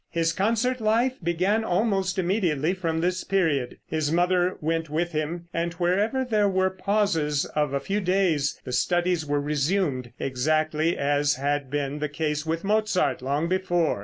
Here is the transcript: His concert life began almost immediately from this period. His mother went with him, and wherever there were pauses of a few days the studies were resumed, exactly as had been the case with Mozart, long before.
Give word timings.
His 0.09 0.33
concert 0.33 0.81
life 0.81 1.13
began 1.21 1.63
almost 1.63 2.17
immediately 2.17 2.73
from 2.73 3.01
this 3.01 3.23
period. 3.23 3.77
His 3.85 4.11
mother 4.11 4.57
went 4.59 4.89
with 4.89 5.11
him, 5.11 5.45
and 5.53 5.73
wherever 5.75 6.25
there 6.25 6.49
were 6.49 6.71
pauses 6.71 7.45
of 7.45 7.71
a 7.71 7.79
few 7.79 8.01
days 8.01 8.59
the 8.65 8.71
studies 8.73 9.27
were 9.27 9.39
resumed, 9.39 10.11
exactly 10.19 10.97
as 10.97 11.35
had 11.35 11.69
been 11.69 11.99
the 11.99 12.09
case 12.09 12.47
with 12.47 12.63
Mozart, 12.63 13.21
long 13.21 13.47
before. 13.47 13.99